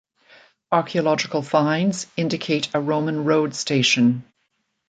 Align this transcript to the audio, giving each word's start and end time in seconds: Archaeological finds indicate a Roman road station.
Archaeological 0.71 1.43
finds 1.43 2.07
indicate 2.17 2.73
a 2.73 2.81
Roman 2.81 3.23
road 3.23 3.53
station. 3.53 4.23